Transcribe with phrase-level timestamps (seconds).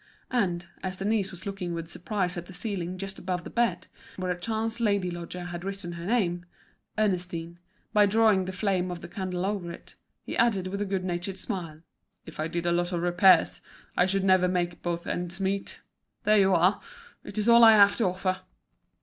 [0.31, 3.85] And, as Denise was looking with surprise at the ceiling just above the bed,
[4.15, 9.45] where a chance lady lodger had written her name—Ernestine—by drawing the flame of the candle
[9.45, 9.93] over it,
[10.23, 11.83] he added with a good natured smile;
[12.25, 13.61] "If I did a lot of repairs,
[13.95, 15.81] I should never make both ends meet.
[16.23, 16.81] There you are;
[17.23, 18.39] it's all I have to offer."